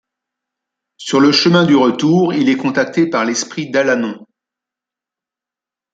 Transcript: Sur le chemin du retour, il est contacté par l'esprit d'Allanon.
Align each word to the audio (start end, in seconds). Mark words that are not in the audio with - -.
Sur 0.97 1.19
le 1.19 1.31
chemin 1.31 1.63
du 1.63 1.75
retour, 1.75 2.33
il 2.33 2.49
est 2.49 2.57
contacté 2.57 3.07
par 3.07 3.23
l'esprit 3.23 3.69
d'Allanon. 3.69 4.25